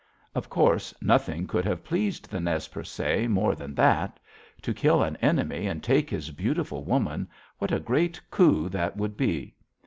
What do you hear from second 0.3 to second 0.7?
"Of